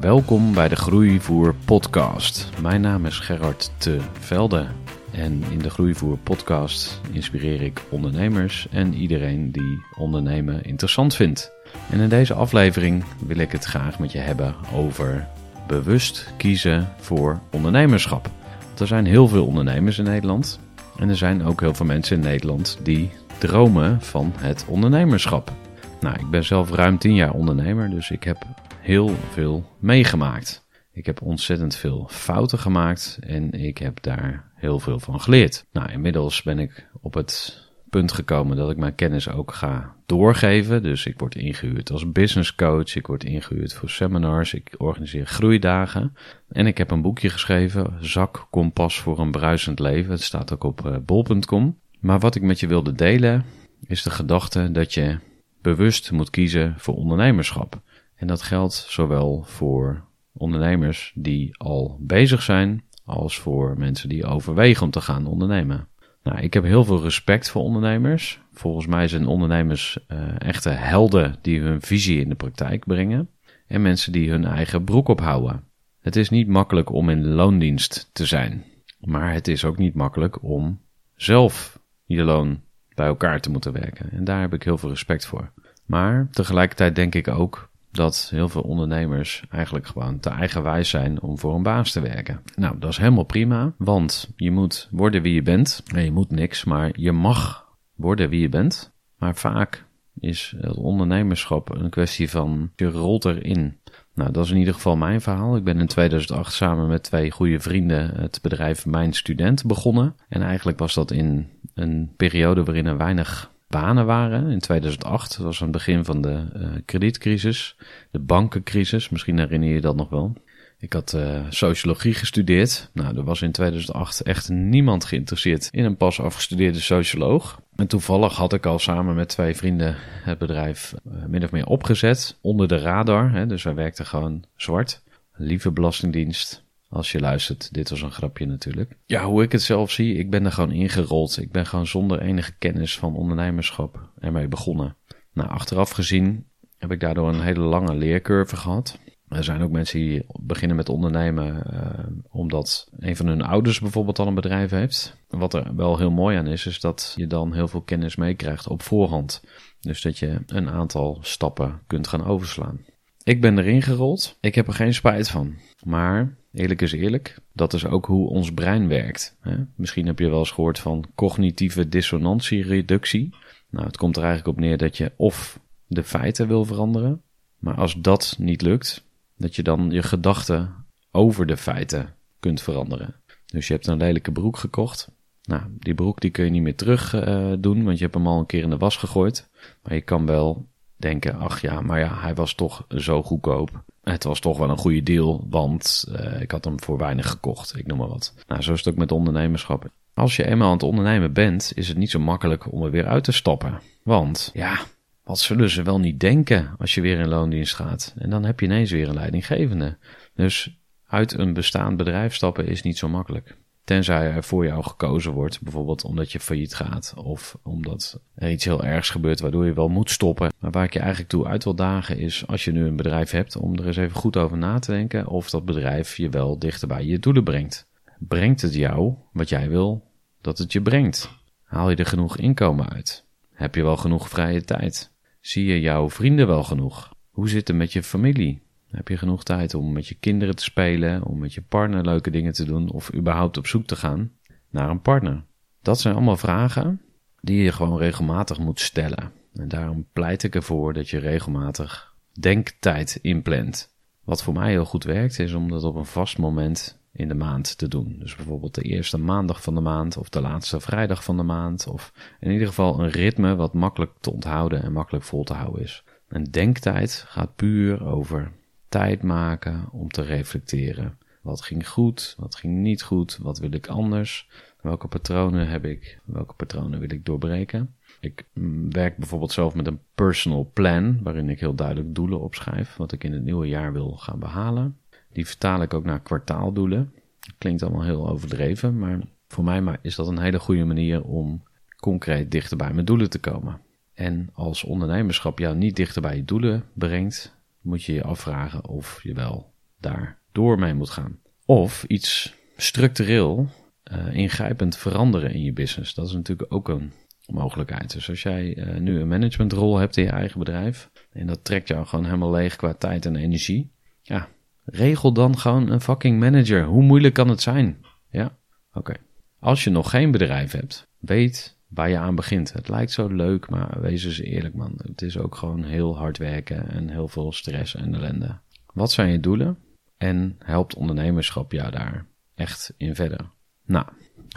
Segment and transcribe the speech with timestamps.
[0.00, 2.50] Welkom bij de Groeivoer podcast.
[2.60, 4.66] Mijn naam is Gerard Te Velde.
[5.10, 11.52] En in de Groeivoer podcast inspireer ik ondernemers en iedereen die ondernemen interessant vindt.
[11.90, 15.28] En in deze aflevering wil ik het graag met je hebben over
[15.66, 18.30] bewust kiezen voor ondernemerschap.
[18.78, 20.60] er zijn heel veel ondernemers in Nederland.
[20.98, 25.52] En er zijn ook heel veel mensen in Nederland die dromen van het ondernemerschap.
[26.00, 28.46] Nou, ik ben zelf ruim 10 jaar ondernemer, dus ik heb
[28.88, 30.66] heel veel meegemaakt.
[30.92, 35.66] Ik heb ontzettend veel fouten gemaakt en ik heb daar heel veel van geleerd.
[35.72, 40.82] Nou, inmiddels ben ik op het punt gekomen dat ik mijn kennis ook ga doorgeven.
[40.82, 46.16] Dus ik word ingehuurd als business coach, ik word ingehuurd voor seminars, ik organiseer groeidagen.
[46.48, 50.10] En ik heb een boekje geschreven, Zak Kompas voor een bruisend leven.
[50.10, 51.78] Het staat ook op eh, bol.com.
[52.00, 53.44] Maar wat ik met je wilde delen
[53.86, 55.18] is de gedachte dat je
[55.62, 57.80] bewust moet kiezen voor ondernemerschap.
[58.18, 64.84] En dat geldt zowel voor ondernemers die al bezig zijn, als voor mensen die overwegen
[64.84, 65.88] om te gaan ondernemen.
[66.22, 68.40] Nou, ik heb heel veel respect voor ondernemers.
[68.52, 73.28] Volgens mij zijn ondernemers uh, echte helden die hun visie in de praktijk brengen.
[73.66, 75.64] En mensen die hun eigen broek ophouden.
[76.00, 78.64] Het is niet makkelijk om in loondienst te zijn.
[79.00, 80.80] Maar het is ook niet makkelijk om
[81.16, 82.60] zelf je loon
[82.94, 84.10] bij elkaar te moeten werken.
[84.10, 85.52] En daar heb ik heel veel respect voor.
[85.86, 91.38] Maar tegelijkertijd denk ik ook dat heel veel ondernemers eigenlijk gewoon te eigenwijs zijn om
[91.38, 92.40] voor een baas te werken.
[92.54, 95.82] Nou, dat is helemaal prima, want je moet worden wie je bent.
[95.92, 98.92] Nee, je moet niks, maar je mag worden wie je bent.
[99.18, 99.86] Maar vaak
[100.20, 103.78] is het ondernemerschap een kwestie van je rolt erin.
[104.14, 105.56] Nou, dat is in ieder geval mijn verhaal.
[105.56, 110.16] Ik ben in 2008 samen met twee goede vrienden het bedrijf Mijn Student begonnen.
[110.28, 115.36] En eigenlijk was dat in een periode waarin er weinig banen waren in 2008.
[115.36, 117.76] Dat was aan het begin van de uh, kredietcrisis,
[118.10, 119.08] de bankencrisis.
[119.08, 120.36] Misschien herinner je dat nog wel.
[120.80, 122.90] Ik had uh, sociologie gestudeerd.
[122.92, 127.60] Nou, er was in 2008 echt niemand geïnteresseerd in een pas afgestudeerde socioloog.
[127.76, 131.66] En toevallig had ik al samen met twee vrienden het bedrijf uh, min of meer
[131.66, 132.38] opgezet.
[132.40, 133.32] Onder de radar.
[133.32, 135.02] Hè, dus wij werkten gewoon zwart.
[135.34, 136.66] Lieve Belastingdienst.
[136.88, 138.96] Als je luistert, dit was een grapje natuurlijk.
[139.06, 141.40] Ja, hoe ik het zelf zie, ik ben er gewoon ingerold.
[141.40, 144.96] Ik ben gewoon zonder enige kennis van ondernemerschap ermee begonnen.
[145.32, 146.46] Nou, achteraf gezien
[146.78, 148.98] heb ik daardoor een hele lange leercurve gehad.
[149.28, 154.18] Er zijn ook mensen die beginnen met ondernemen uh, omdat een van hun ouders bijvoorbeeld
[154.18, 155.16] al een bedrijf heeft.
[155.28, 158.68] Wat er wel heel mooi aan is, is dat je dan heel veel kennis meekrijgt
[158.68, 159.42] op voorhand.
[159.80, 162.80] Dus dat je een aantal stappen kunt gaan overslaan.
[163.28, 164.38] Ik ben erin gerold.
[164.40, 165.54] Ik heb er geen spijt van.
[165.84, 169.36] Maar Eerlijk is eerlijk, dat is ook hoe ons brein werkt.
[169.40, 169.56] Hè?
[169.74, 173.34] Misschien heb je wel eens gehoord van cognitieve dissonantiereductie.
[173.70, 177.22] Nou, het komt er eigenlijk op neer dat je of de feiten wil veranderen,
[177.58, 179.04] maar als dat niet lukt,
[179.36, 180.74] dat je dan je gedachten
[181.10, 183.14] over de feiten kunt veranderen.
[183.46, 185.10] Dus je hebt een lelijke broek gekocht.
[185.42, 188.26] Nou, die broek die kun je niet meer terug uh, doen, want je hebt hem
[188.26, 189.48] al een keer in de was gegooid.
[189.82, 190.66] Maar je kan wel
[190.98, 193.82] denken, ach ja, maar ja, hij was toch zo goedkoop.
[194.02, 197.76] Het was toch wel een goede deal, want uh, ik had hem voor weinig gekocht,
[197.76, 198.34] ik noem maar wat.
[198.46, 199.90] Nou, zo is het ook met ondernemerschap.
[200.14, 203.06] Als je eenmaal aan het ondernemen bent, is het niet zo makkelijk om er weer
[203.06, 203.80] uit te stappen.
[204.02, 204.78] Want, ja,
[205.24, 208.14] wat zullen ze wel niet denken als je weer in loondienst gaat?
[208.18, 209.98] En dan heb je ineens weer een leidinggevende.
[210.34, 213.56] Dus uit een bestaand bedrijf stappen is niet zo makkelijk.
[213.88, 218.64] Tenzij er voor jou gekozen wordt, bijvoorbeeld omdat je failliet gaat of omdat er iets
[218.64, 220.52] heel ergs gebeurt waardoor je wel moet stoppen.
[220.58, 223.30] Maar waar ik je eigenlijk toe uit wil dagen is, als je nu een bedrijf
[223.30, 226.58] hebt, om er eens even goed over na te denken of dat bedrijf je wel
[226.58, 227.88] dichter bij je doelen brengt.
[228.18, 231.30] Brengt het jou wat jij wil dat het je brengt?
[231.62, 233.24] Haal je er genoeg inkomen uit?
[233.52, 235.12] Heb je wel genoeg vrije tijd?
[235.40, 237.14] Zie je jouw vrienden wel genoeg?
[237.30, 238.62] Hoe zit het met je familie?
[238.90, 242.30] Heb je genoeg tijd om met je kinderen te spelen, om met je partner leuke
[242.30, 244.32] dingen te doen of überhaupt op zoek te gaan
[244.70, 245.44] naar een partner?
[245.82, 247.00] Dat zijn allemaal vragen
[247.40, 249.32] die je gewoon regelmatig moet stellen.
[249.54, 253.96] En daarom pleit ik ervoor dat je regelmatig denktijd inplant.
[254.24, 257.34] Wat voor mij heel goed werkt, is om dat op een vast moment in de
[257.34, 258.16] maand te doen.
[258.18, 261.86] Dus bijvoorbeeld de eerste maandag van de maand of de laatste vrijdag van de maand.
[261.86, 265.82] Of in ieder geval een ritme wat makkelijk te onthouden en makkelijk vol te houden
[265.82, 266.04] is.
[266.28, 268.52] Een denktijd gaat puur over
[268.88, 271.18] tijd maken om te reflecteren.
[271.42, 272.34] Wat ging goed?
[272.38, 273.38] Wat ging niet goed?
[273.42, 274.48] Wat wil ik anders?
[274.80, 276.18] Welke patronen heb ik?
[276.24, 277.94] Welke patronen wil ik doorbreken?
[278.20, 282.96] Ik mm, werk bijvoorbeeld zelf met een personal plan, waarin ik heel duidelijk doelen opschrijf,
[282.96, 284.98] wat ik in het nieuwe jaar wil gaan behalen.
[285.32, 287.12] Die vertaal ik ook naar kwartaaldoelen.
[287.58, 289.18] Klinkt allemaal heel overdreven, maar
[289.48, 291.62] voor mij is dat een hele goede manier om
[292.00, 293.80] concreet dichter bij mijn doelen te komen.
[294.14, 297.56] En als ondernemerschap jou niet dichter bij je doelen brengt,
[297.88, 301.38] moet je je afvragen of je wel daar door mee moet gaan.
[301.64, 303.68] Of iets structureel
[304.12, 306.14] uh, ingrijpend veranderen in je business.
[306.14, 307.12] Dat is natuurlijk ook een
[307.46, 308.12] mogelijkheid.
[308.12, 311.88] Dus als jij uh, nu een managementrol hebt in je eigen bedrijf en dat trekt
[311.88, 313.90] jou gewoon helemaal leeg qua tijd en energie,
[314.22, 314.48] ja,
[314.84, 316.84] regel dan gewoon een fucking manager.
[316.84, 318.00] Hoe moeilijk kan het zijn?
[318.30, 318.58] Ja,
[318.92, 319.14] oké.
[319.58, 322.72] Als je nog geen bedrijf hebt, weet waar je aan begint.
[322.72, 324.92] Het lijkt zo leuk, maar wees eens eerlijk man.
[324.96, 328.58] Het is ook gewoon heel hard werken en heel veel stress en ellende.
[328.92, 329.78] Wat zijn je doelen?
[330.16, 333.40] En helpt ondernemerschap jou daar echt in verder?
[333.84, 334.06] Nou,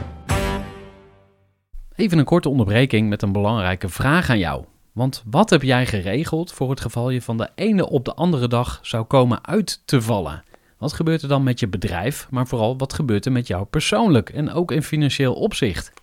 [1.95, 4.63] Even een korte onderbreking met een belangrijke vraag aan jou.
[4.91, 8.47] Want wat heb jij geregeld voor het geval je van de ene op de andere
[8.47, 10.43] dag zou komen uit te vallen?
[10.77, 14.29] Wat gebeurt er dan met je bedrijf, maar vooral wat gebeurt er met jou persoonlijk
[14.29, 16.02] en ook in financieel opzicht?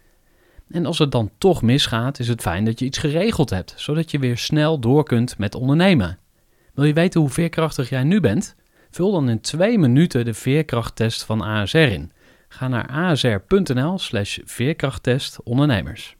[0.71, 4.11] En als het dan toch misgaat, is het fijn dat je iets geregeld hebt, zodat
[4.11, 6.17] je weer snel door kunt met ondernemen.
[6.73, 8.55] Wil je weten hoe veerkrachtig jij nu bent?
[8.91, 12.11] Vul dan in twee minuten de veerkrachttest van ASR in.
[12.47, 16.15] Ga naar asr.nl/slash veerkrachttest ondernemers.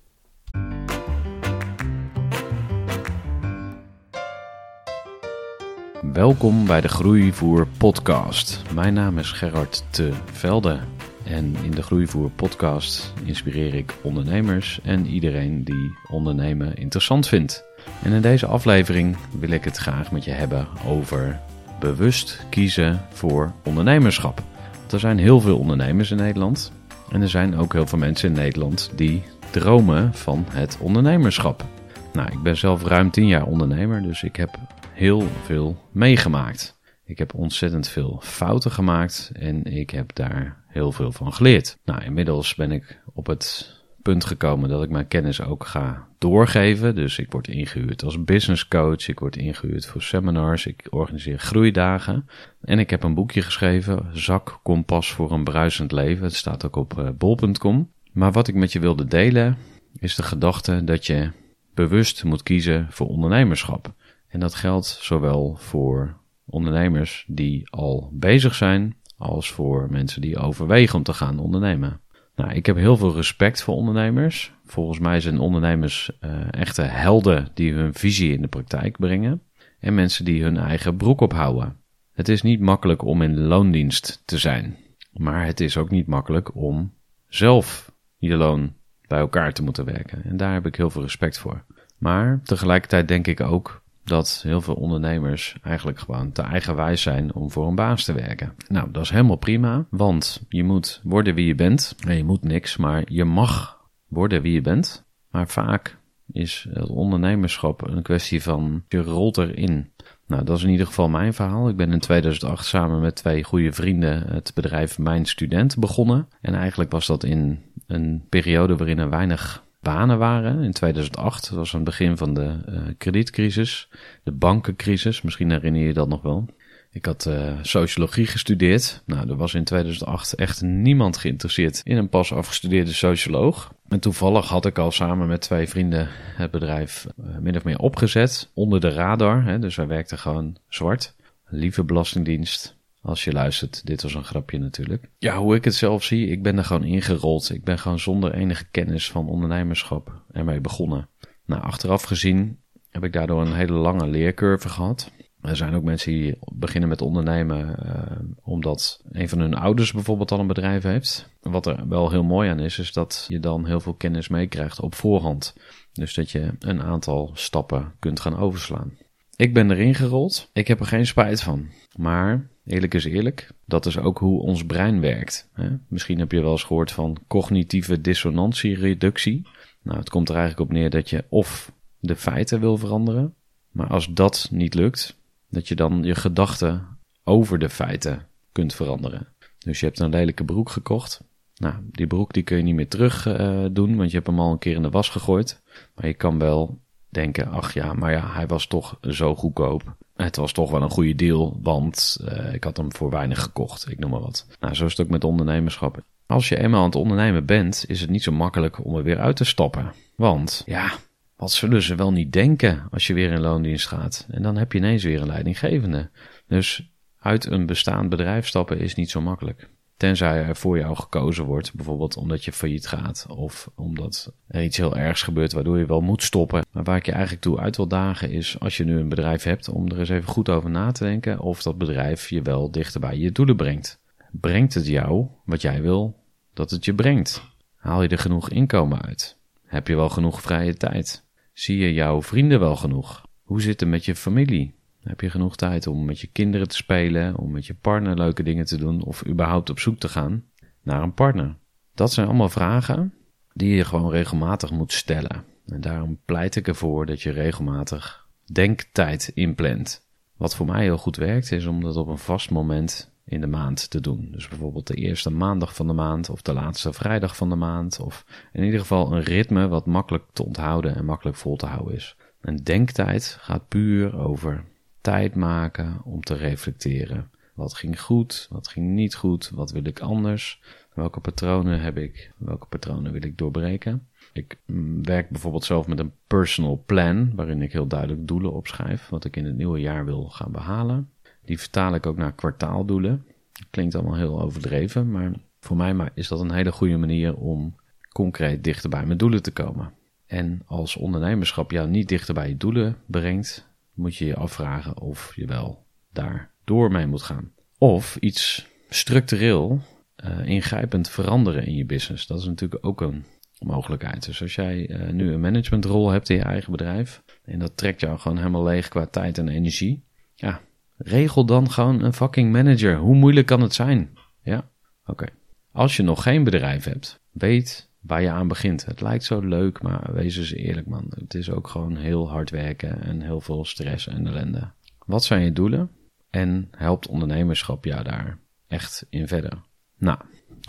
[6.14, 8.62] Welkom bij de Groeivoer Podcast.
[8.74, 10.80] Mijn naam is Gerard Te Velde.
[11.24, 17.64] En in de Groeivoer Podcast inspireer ik ondernemers en iedereen die ondernemen interessant vindt.
[18.04, 21.40] En in deze aflevering wil ik het graag met je hebben over
[21.80, 24.44] bewust kiezen voor ondernemerschap.
[24.92, 26.72] er zijn heel veel ondernemers in Nederland.
[27.12, 31.66] En er zijn ook heel veel mensen in Nederland die dromen van het ondernemerschap.
[32.14, 34.58] Nou, ik ben zelf ruim 10 jaar ondernemer, dus ik heb
[34.94, 36.80] heel veel meegemaakt.
[37.06, 41.78] Ik heb ontzettend veel fouten gemaakt en ik heb daar heel veel van geleerd.
[41.86, 46.96] Nou, inmiddels ben ik op het punt gekomen dat ik mijn kennis ook ga doorgeven.
[46.96, 52.30] Dus ik word ingehuurd als business coach, ik word ingehuurd voor seminars, ik organiseer groeidagen.
[52.62, 56.24] En ik heb een boekje geschreven, Zak Kompas voor een bruisend leven.
[56.24, 57.92] Het staat ook op eh, bol.com.
[58.12, 59.58] Maar wat ik met je wilde delen
[60.00, 61.32] is de gedachte dat je
[61.74, 63.94] bewust moet kiezen voor ondernemerschap.
[64.28, 70.96] En dat geldt zowel voor ondernemers die al bezig zijn, als voor mensen die overwegen
[70.96, 72.00] om te gaan ondernemen.
[72.36, 74.54] Nou, ik heb heel veel respect voor ondernemers.
[74.66, 79.42] Volgens mij zijn ondernemers uh, echte helden die hun visie in de praktijk brengen.
[79.80, 81.76] En mensen die hun eigen broek ophouden.
[82.14, 84.78] Het is niet makkelijk om in loondienst te zijn.
[85.12, 86.94] Maar het is ook niet makkelijk om
[87.28, 88.74] zelf je loon
[89.08, 90.24] bij elkaar te moeten werken.
[90.24, 91.64] En daar heb ik heel veel respect voor.
[91.98, 97.52] Maar tegelijkertijd denk ik ook dat heel veel ondernemers eigenlijk gewoon te eigenwijs zijn om
[97.52, 98.54] voor een baas te werken.
[98.68, 101.96] Nou, dat is helemaal prima, want je moet worden wie je bent.
[102.08, 105.06] En je moet niks, maar je mag worden wie je bent.
[105.30, 105.98] Maar vaak
[106.32, 109.92] is het ondernemerschap een kwestie van je rolt erin.
[110.28, 111.70] Nou, dat is in ieder geval mijn verhaal.
[111.70, 116.28] Ik ben in 2008 samen met twee goede vrienden het bedrijf Mijn Student begonnen.
[116.42, 120.64] En eigenlijk was dat in een periode waarin er weinig banen waren.
[120.64, 123.90] In 2008 dat was het begin van de uh, kredietcrisis,
[124.24, 125.22] de bankencrisis.
[125.22, 126.46] Misschien herinner je dat nog wel.
[126.92, 129.02] Ik had uh, sociologie gestudeerd.
[129.06, 133.74] Nou, er was in 2008 echt niemand geïnteresseerd in een pas afgestudeerde socioloog.
[133.88, 137.80] En toevallig had ik al samen met twee vrienden het bedrijf uh, min of meer
[137.80, 138.52] opgezet.
[138.54, 139.44] Onder de radar.
[139.44, 141.16] Hè, dus wij werkten gewoon zwart.
[141.48, 142.80] Lieve Belastingdienst.
[143.02, 145.10] Als je luistert, dit was een grapje natuurlijk.
[145.18, 147.50] Ja, hoe ik het zelf zie, ik ben er gewoon ingerold.
[147.50, 151.10] Ik ben gewoon zonder enige kennis van ondernemerschap ermee begonnen.
[151.46, 155.12] Nou, achteraf gezien heb ik daardoor een hele lange leercurve gehad.
[155.42, 160.32] Er zijn ook mensen die beginnen met ondernemen uh, omdat een van hun ouders bijvoorbeeld
[160.32, 161.30] al een bedrijf heeft.
[161.42, 164.80] Wat er wel heel mooi aan is, is dat je dan heel veel kennis meekrijgt
[164.80, 165.56] op voorhand.
[165.92, 168.98] Dus dat je een aantal stappen kunt gaan overslaan.
[169.42, 170.50] Ik ben erin gerold.
[170.54, 171.70] Ik heb er geen spijt van.
[171.96, 175.50] Maar eerlijk is eerlijk, dat is ook hoe ons brein werkt.
[175.54, 175.70] Hè?
[175.88, 179.48] Misschien heb je wel eens gehoord van cognitieve dissonantiereductie.
[179.82, 183.36] Nou, het komt er eigenlijk op neer dat je of de feiten wil veranderen,
[183.72, 185.18] maar als dat niet lukt,
[185.50, 189.28] dat je dan je gedachten over de feiten kunt veranderen.
[189.58, 191.24] Dus je hebt een lelijke broek gekocht.
[191.56, 194.40] Nou, die broek die kun je niet meer terug uh, doen, want je hebt hem
[194.40, 195.62] al een keer in de was gegooid.
[195.96, 196.80] Maar je kan wel
[197.12, 199.96] denken, ach ja, maar ja, hij was toch zo goedkoop.
[200.16, 203.92] Het was toch wel een goede deal, want uh, ik had hem voor weinig gekocht,
[203.92, 204.48] ik noem maar wat.
[204.60, 206.04] Nou, zo is het ook met ondernemerschap.
[206.26, 209.20] Als je eenmaal aan het ondernemen bent, is het niet zo makkelijk om er weer
[209.20, 209.94] uit te stappen.
[210.16, 210.92] Want ja,
[211.36, 214.28] wat zullen ze wel niet denken als je weer in loondienst gaat?
[214.30, 216.10] En dan heb je ineens weer een leidinggevende.
[216.48, 219.70] Dus uit een bestaand bedrijf stappen is niet zo makkelijk.
[220.02, 224.78] Tenzij er voor jou gekozen wordt, bijvoorbeeld omdat je failliet gaat of omdat er iets
[224.78, 226.66] heel ergs gebeurt waardoor je wel moet stoppen.
[226.72, 229.44] Maar waar ik je eigenlijk toe uit wil dagen is, als je nu een bedrijf
[229.44, 232.72] hebt, om er eens even goed over na te denken of dat bedrijf je wel
[232.72, 234.02] dichter bij je doelen brengt.
[234.32, 237.42] Brengt het jou wat jij wil dat het je brengt?
[237.76, 239.38] Haal je er genoeg inkomen uit?
[239.66, 241.26] Heb je wel genoeg vrije tijd?
[241.54, 243.26] Zie je jouw vrienden wel genoeg?
[243.42, 244.76] Hoe zit het met je familie?
[245.04, 248.44] Heb je genoeg tijd om met je kinderen te spelen, om met je partner leuke
[248.44, 250.44] dingen te doen of überhaupt op zoek te gaan
[250.82, 251.56] naar een partner?
[251.94, 253.14] Dat zijn allemaal vragen
[253.54, 255.44] die je gewoon regelmatig moet stellen.
[255.66, 260.08] En daarom pleit ik ervoor dat je regelmatig denktijd inplant.
[260.38, 263.48] Wat voor mij heel goed werkt, is om dat op een vast moment in de
[263.48, 264.30] maand te doen.
[264.32, 268.00] Dus bijvoorbeeld de eerste maandag van de maand of de laatste vrijdag van de maand.
[268.00, 271.96] Of in ieder geval een ritme wat makkelijk te onthouden en makkelijk vol te houden
[271.96, 272.16] is.
[272.42, 274.64] Een denktijd gaat puur over
[275.02, 277.30] tijd maken om te reflecteren.
[277.54, 278.48] Wat ging goed?
[278.50, 279.50] Wat ging niet goed?
[279.50, 280.62] Wat wil ik anders?
[280.94, 282.32] Welke patronen heb ik?
[282.38, 284.08] Welke patronen wil ik doorbreken?
[284.34, 289.10] Ik mm, werk bijvoorbeeld zelf met een personal plan, waarin ik heel duidelijk doelen opschrijf,
[289.10, 291.10] wat ik in het nieuwe jaar wil gaan behalen.
[291.46, 293.26] Die vertaal ik ook naar kwartaaldoelen.
[293.70, 297.76] Klinkt allemaal heel overdreven, maar voor mij is dat een hele goede manier om
[298.12, 299.94] concreet dichter bij mijn doelen te komen.
[300.26, 303.70] En als ondernemerschap jou niet dichter bij je doelen brengt,
[304.02, 307.52] moet je je afvragen of je wel daar door mee moet gaan.
[307.78, 309.82] Of iets structureel
[310.26, 312.28] uh, ingrijpend veranderen in je business.
[312.28, 313.26] Dat is natuurlijk ook een
[313.60, 314.26] mogelijkheid.
[314.26, 318.02] Dus als jij uh, nu een managementrol hebt in je eigen bedrijf en dat trekt
[318.02, 320.04] jou gewoon helemaal leeg qua tijd en energie,
[320.36, 320.62] ja,
[320.98, 322.98] regel dan gewoon een fucking manager.
[322.98, 324.18] Hoe moeilijk kan het zijn?
[324.44, 324.70] Ja,
[325.06, 325.26] oké.
[325.72, 328.86] Als je nog geen bedrijf hebt, weet waar je aan begint.
[328.86, 331.06] Het lijkt zo leuk, maar wees eens eerlijk man.
[331.10, 334.72] Het is ook gewoon heel hard werken en heel veel stress en ellende.
[335.06, 335.90] Wat zijn je doelen?
[336.30, 339.54] En helpt ondernemerschap jou daar echt in verder?
[339.98, 340.18] Nou,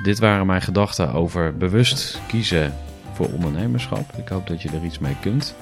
[0.02, 2.72] dit waren mijn gedachten over bewust kiezen
[3.12, 4.12] voor ondernemerschap.
[4.16, 5.54] Ik hoop dat je er iets mee kunt.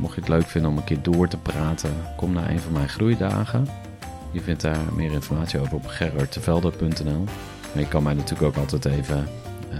[0.00, 2.72] Mocht je het leuk vinden om een keer door te praten, kom naar een van
[2.72, 3.66] mijn groeidagen.
[4.32, 7.24] Je vindt daar meer informatie over op gerardtevelde.nl.
[7.72, 9.28] Maar je kan mij natuurlijk ook altijd even
[9.72, 9.78] uh,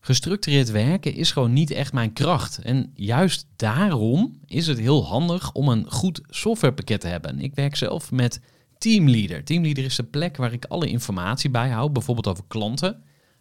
[0.00, 2.58] Gestructureerd werken is gewoon niet echt mijn kracht.
[2.58, 7.40] En juist daarom is het heel handig om een goed softwarepakket te hebben.
[7.40, 8.40] Ik werk zelf met
[8.78, 9.44] Teamleader.
[9.44, 13.02] Teamleader is de plek waar ik alle informatie bijhoud, bijvoorbeeld over klanten.